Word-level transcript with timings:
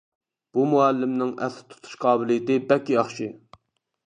بۇ 0.57 0.61
مۇئەللىمنىڭ 0.71 1.33
ئەستە 1.47 1.69
تۇتۇش 1.75 1.93
قابىلىيىتى 2.07 2.57
بەك 2.73 2.91
ياخشى. 2.97 3.31